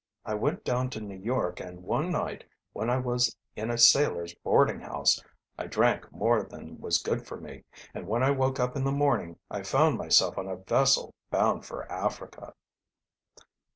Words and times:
I 0.25 0.33
went 0.33 0.63
down 0.63 0.89
to 0.89 0.99
New 0.99 1.19
York 1.19 1.59
and 1.59 1.83
one 1.83 2.09
night 2.11 2.43
when 2.73 2.89
I 2.89 2.97
was 2.97 3.37
in 3.55 3.69
a 3.69 3.77
sailors' 3.77 4.33
boarding 4.43 4.79
house 4.79 5.21
I 5.59 5.67
drank 5.67 6.11
more 6.11 6.41
than 6.41 6.79
was 6.81 7.03
good 7.03 7.27
for 7.27 7.37
me, 7.39 7.65
and 7.93 8.07
when 8.07 8.23
I 8.23 8.31
woke 8.31 8.59
up 8.59 8.75
in 8.75 8.83
the 8.83 8.91
morning 8.91 9.37
I 9.51 9.61
found 9.61 9.99
myself 9.99 10.39
on 10.39 10.47
a 10.47 10.55
vessel 10.55 11.13
bound 11.29 11.67
for 11.67 11.85
Africa." 11.91 12.55